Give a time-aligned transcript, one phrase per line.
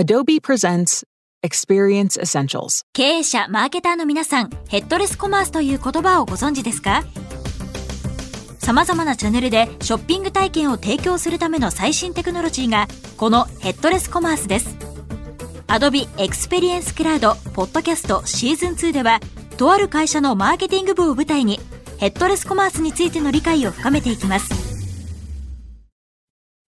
[0.00, 1.02] Adobe presents
[1.42, 2.84] Experience Essentials.
[2.92, 7.02] 経営者、マーケターの皆さん、ヘッドレスコマースという言葉をご存知ですか？
[8.60, 14.76] さまざまなチャンネルでショッピング体験を提供するための最新テクノロジーが、このヘッドレスコマースです。
[15.66, 19.18] Adobe Experience Cloud Podcast シーズン2では、
[19.56, 21.58] とある会社のマーケティング部を舞台に、
[21.98, 24.67] ヘッドレスコマースについての理解を深めていきます。